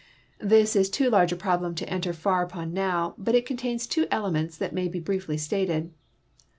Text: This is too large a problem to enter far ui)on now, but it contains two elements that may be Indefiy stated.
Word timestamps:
This 0.39 0.75
is 0.75 0.89
too 0.89 1.11
large 1.11 1.31
a 1.31 1.35
problem 1.35 1.75
to 1.75 1.87
enter 1.87 2.11
far 2.11 2.47
ui)on 2.47 2.71
now, 2.71 3.13
but 3.19 3.35
it 3.35 3.45
contains 3.45 3.85
two 3.85 4.07
elements 4.09 4.57
that 4.57 4.73
may 4.73 4.87
be 4.87 4.99
Indefiy 4.99 5.39
stated. 5.39 5.91